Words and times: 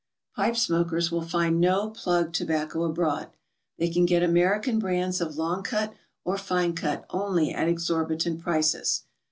Pipe 0.35 0.57
smokers 0.57 1.11
will 1.11 1.21
find 1.21 1.59
no 1.61 1.91
plug 1.91 2.33
tobacco 2.33 2.85
abroad. 2.85 3.27
They 3.77 3.87
can 3.91 4.07
get 4.07 4.23
American 4.23 4.79
brands 4.79 5.21
of 5.21 5.37
long 5.37 5.61
cut 5.61 5.93
or 6.25 6.39
fine 6.39 6.73
cut 6.73 7.05
only 7.11 7.53
at 7.53 7.67
exor 7.67 8.09
bitant 8.09 8.39
prices. 8.39 9.03